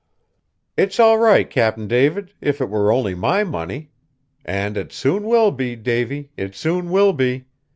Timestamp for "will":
5.25-5.51, 6.89-7.13